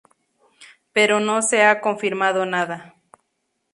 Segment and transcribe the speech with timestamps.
[0.93, 2.95] Pero no se ha confirmado nada.